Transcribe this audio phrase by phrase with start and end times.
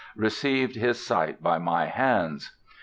[0.15, 2.53] received his sight by my hands."